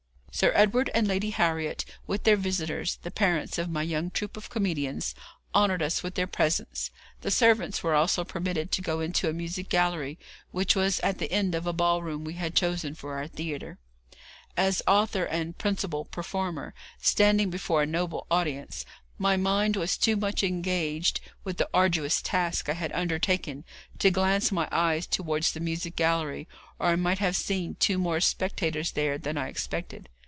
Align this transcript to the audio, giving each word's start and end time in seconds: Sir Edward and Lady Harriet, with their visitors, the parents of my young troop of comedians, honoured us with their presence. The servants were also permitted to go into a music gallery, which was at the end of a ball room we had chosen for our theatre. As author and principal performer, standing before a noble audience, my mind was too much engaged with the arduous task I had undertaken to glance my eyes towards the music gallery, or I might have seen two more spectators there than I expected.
Sir 0.33 0.53
Edward 0.55 0.89
and 0.95 1.09
Lady 1.09 1.31
Harriet, 1.31 1.83
with 2.07 2.23
their 2.23 2.37
visitors, 2.37 2.97
the 3.03 3.11
parents 3.11 3.57
of 3.57 3.69
my 3.69 3.83
young 3.83 4.09
troop 4.09 4.37
of 4.37 4.49
comedians, 4.49 5.13
honoured 5.53 5.83
us 5.83 6.01
with 6.03 6.15
their 6.15 6.25
presence. 6.25 6.89
The 7.19 7.29
servants 7.29 7.83
were 7.83 7.93
also 7.93 8.23
permitted 8.23 8.71
to 8.71 8.81
go 8.81 9.01
into 9.01 9.29
a 9.29 9.33
music 9.33 9.67
gallery, 9.67 10.17
which 10.51 10.73
was 10.73 11.01
at 11.01 11.17
the 11.19 11.31
end 11.33 11.53
of 11.53 11.67
a 11.67 11.73
ball 11.73 12.01
room 12.01 12.23
we 12.23 12.35
had 12.35 12.55
chosen 12.55 12.95
for 12.95 13.17
our 13.17 13.27
theatre. 13.27 13.77
As 14.55 14.81
author 14.87 15.25
and 15.25 15.57
principal 15.57 16.05
performer, 16.05 16.73
standing 16.99 17.49
before 17.49 17.83
a 17.83 17.85
noble 17.85 18.25
audience, 18.31 18.85
my 19.19 19.35
mind 19.35 19.75
was 19.75 19.97
too 19.97 20.15
much 20.15 20.43
engaged 20.43 21.19
with 21.43 21.57
the 21.57 21.69
arduous 21.73 22.21
task 22.21 22.69
I 22.69 22.73
had 22.73 22.93
undertaken 22.93 23.65
to 23.99 24.09
glance 24.09 24.49
my 24.49 24.67
eyes 24.71 25.05
towards 25.05 25.51
the 25.51 25.59
music 25.59 25.97
gallery, 25.97 26.47
or 26.79 26.87
I 26.87 26.95
might 26.95 27.19
have 27.19 27.35
seen 27.35 27.75
two 27.75 27.97
more 27.99 28.21
spectators 28.21 28.93
there 28.93 29.17
than 29.17 29.37
I 29.37 29.49
expected. 29.49 30.07